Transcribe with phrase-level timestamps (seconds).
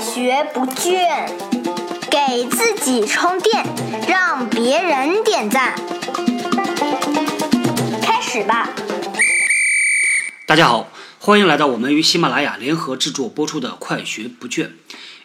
[0.00, 1.28] 学不倦，
[2.08, 3.64] 给自己充电，
[4.06, 5.74] 让别人点赞。
[8.00, 8.70] 开始吧！
[10.46, 10.88] 大家好，
[11.18, 14.66] 欢迎来到我们与喜马拉雅联合制作播出的《快学不倦》。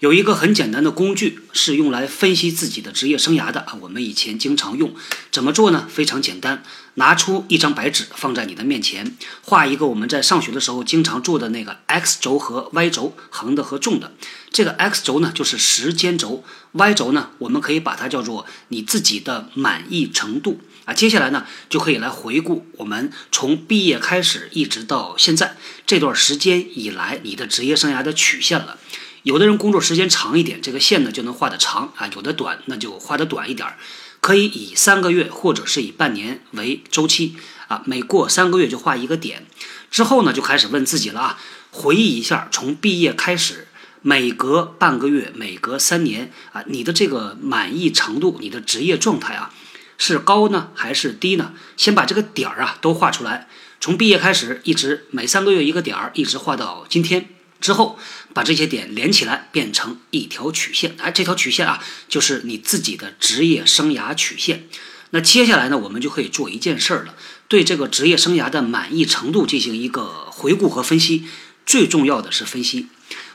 [0.00, 4.94] 有一个很简单的工具是用来分析自己的职业生涯的啊，我们以前经常用。
[5.30, 5.86] 怎么做呢？
[5.90, 6.62] 非常简单，
[6.94, 14.14] 拿出一张白纸放在你的面前，画一个我们在上学的时候经常做的那个 x 轴和 y 轴，横的和纵的。
[14.50, 16.42] 这个 x 轴呢就是时间轴
[16.72, 20.94] ，y 轴呢我们可以把它叫做你自己的满意程度啊。
[20.94, 28.78] 接下来呢就可以来回顾我们从毕业开始一直到现在这段时间以来你的职业生涯的曲线了。
[29.22, 33.76] 有的人工作时间长一点，这个线呢就能画得长啊；有的短，那就画得短一点儿。
[34.20, 37.36] 可以以三个月或者是以半年为周期
[37.68, 39.46] 啊，每过三个月就画一个点。
[39.90, 41.38] 之后呢，就开始问自己了啊，
[41.70, 43.68] 回忆一下从毕业开始，
[44.02, 49.52] 每隔半个月、每隔三年啊，你的这个满意程度、你的职业状态啊，
[49.98, 51.52] 是高呢还是低呢？
[51.76, 53.48] 先把这个点儿啊都画出来，
[53.80, 57.28] 从毕业开始一直每三个月一个点儿，一直画到今天。
[57.60, 57.98] 之后，
[58.32, 60.96] 把这些点连起来，变成一条曲线。
[60.98, 64.66] 哎，这条曲线啊，就是你自己的职业生涯曲线。
[65.10, 67.14] 那接下来呢，我们就可以做一件事儿了，
[67.48, 71.24] 对这个职业生涯的满意程度进行一个回顾和分析。
[71.66, 72.88] 最重要的是分析。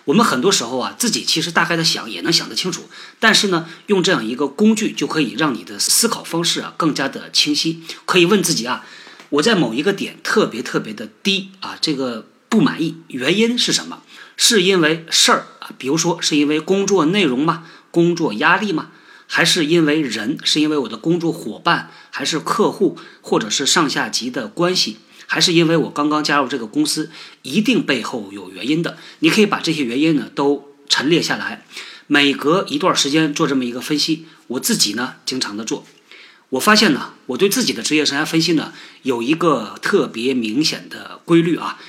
[0.05, 7.83] 我们很多时候啊，自己其实大概的想也能想得清楚，但是呢，用这样一个工具就可以让你的思考方式啊更加的清晰。
[8.05, 8.85] 可以问自己啊，
[9.29, 14.01] 我在某一个点特别特别的低啊，这个不满意，原因是什么？
[14.37, 17.65] 是因为事儿啊，比如说是因为工作内容吗？
[17.91, 18.91] 工作压力吗？
[19.27, 20.37] 还是因为人？
[20.43, 24.97] 是因为我的工作伙伴，还是客户，或者是上下级的关系？
[25.25, 27.09] 还是因为我刚刚加入这个公司？
[27.41, 28.97] 一定背后有原因的。
[29.19, 31.65] 你可以把这些原因呢都陈列下来，
[32.07, 34.25] 每隔一段时间做这么一个分析。
[34.47, 35.85] 我自己呢经常的做，
[36.49, 41.79] 我发现呢，我对自己的职业生涯分析呢有一个特别明显的规律啊。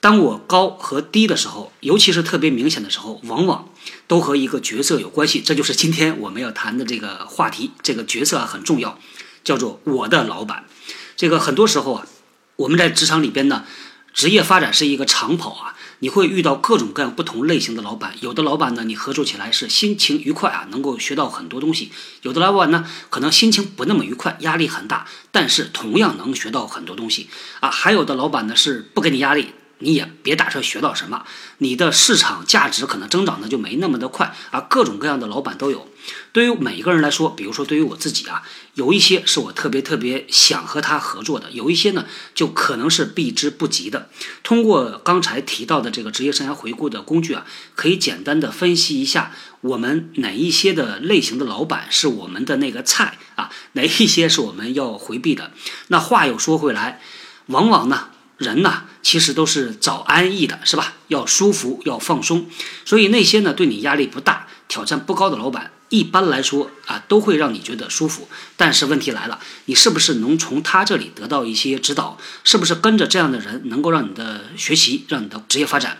[0.00, 3.68] 当我高和低的时候，尤其是特别明显的时候，往往
[4.08, 5.42] 都和一个角色有关系。
[5.42, 7.72] 这就是今天我们要谈的这个话题。
[7.82, 8.98] 这个角色啊很重要，
[9.44, 10.64] 叫做我的老板。
[11.16, 12.06] 这个很多时候啊，
[12.56, 13.66] 我们在职场里边呢，
[14.14, 18.14] 职业发展是一个长跑啊，你会遇到各种各样不同类型的老板。
[18.22, 21.90] 有的老板呢，你合作起来是心情愉快啊，能够学到很多东西；
[22.22, 27.28] 有的老板呢，可能心情不那么愉快，压力很大，但是同样能学到很多东西
[27.60, 27.70] 啊。
[27.70, 29.52] 还有的老板呢，是不给你压力。
[29.80, 31.24] 你也别打算学到什么，
[31.58, 34.60] 你的市场价值可能增长的就没那么的快啊。
[34.60, 35.88] 各种各样的老板都有，
[36.32, 38.42] 对于每一个人来说，比如说对于我自己啊，
[38.74, 44.08] 有一些是我特别特别想和他合作的，有一些呢就可能是避之不及的。
[44.42, 55.52] 通过刚才提到的这个职业生涯回顾的工具啊，可以简单的分析一下我们哪一些的类型的老板是我们的那个菜啊，哪一些是我们要回避的。
[55.88, 57.00] 那话又说回来，
[57.46, 58.08] 往往呢。
[58.40, 60.94] 人呐，其实都是找安逸的，是吧？
[61.08, 62.48] 要舒服，要放松。
[62.84, 68.28] 所以那些呢，对你压力不大、挑战不高的老板，一般来说啊，都会让你觉得舒服。
[68.56, 72.18] 但是问题来了，你是不是能从他这里得到一些指导？
[72.44, 75.98] 是不是跟着这样的人，能够让你的学习、让你的职业发展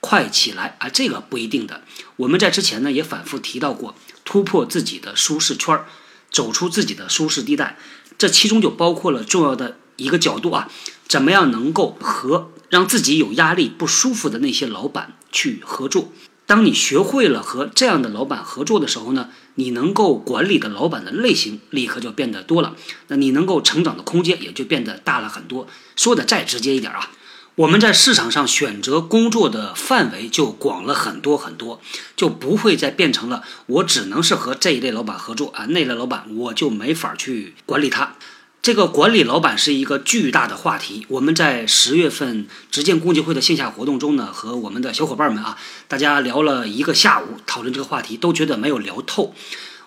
[0.00, 0.88] 快起来啊？
[0.88, 1.82] 这个不一定的。
[2.16, 3.94] 我们在之前呢，也反复提到过，
[4.24, 5.86] 突破自己的舒适圈儿，
[6.30, 7.78] 走出自己的舒适地带，
[8.18, 10.68] 这其中就包括了重要的一个角度啊。
[11.10, 16.12] 怎么样能够和让自己有压力、不舒服的那些老板去合作？
[16.46, 22.76] 当你学会了和这样的老板合作的时候呢，你能够管理的老板的类型立刻就变得多了，
[23.08, 25.66] 那你能够成长的空间也就变得大了很多。
[25.96, 27.10] 说的再直接一点啊，
[27.56, 31.80] 我们在市场上选择工作的范围就广了很多很多，
[32.14, 38.14] 就不会再变成了我只能是和这一类老板合作啊，那类老板我就没法去管理他。
[38.62, 41.06] 这个管理老板是一个巨大的话题。
[41.08, 45.56] 我们在十月份执剑共济会的线下活动中呢，和我们的小伙伴们啊，
[45.88, 49.34] 大家聊了一个下午，讨论这个话题，都觉得没有聊透。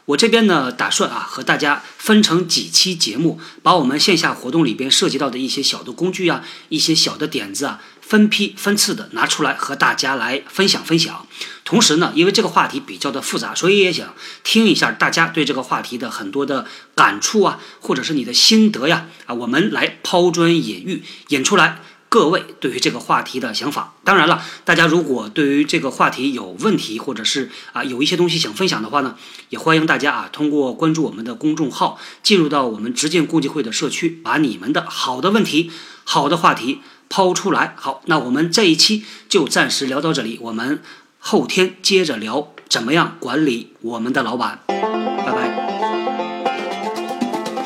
[0.06, 7.80] 我这边呢，打算啊，和大家分成几期节目，把我们线下活动里边涉及到的一些小的工具啊，一些小的点子啊。
[8.06, 11.26] 分批分次的拿出来和大家来分享分享，
[11.64, 14.14] 同时呢，因为这个话题比较的复杂，所以也想
[14.44, 21.80] 听一下大家对这个话题的很多的感触啊，或者是你的心得呀啊，我们来抛砖引玉，引出来
[22.10, 23.96] 各位对于这个话题的想法。
[24.04, 29.16] 当然了，大家如果对于这个话题有问题，或者是啊有一些东西想分享的话呢，
[29.50, 35.72] 也欢迎大家啊通过关注我们的公众号，进入到我们直建共济会的社区，把你们的好的问题、
[36.04, 36.82] 好的话题。
[37.16, 40.40] 抛出来，好，那我们这一期就暂时聊到这里。
[40.42, 40.82] 我们
[41.20, 44.58] 后天接着聊怎么样管理我们的老板。
[44.66, 45.38] 拜拜。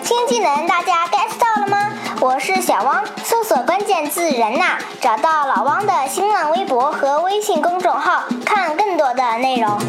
[0.03, 1.93] 新技能大家 get 到了吗？
[2.19, 9.79] 我是小汪，搜索关键字“人呐”，找到老汪的新浪微博和微信公众号，看更多的内容。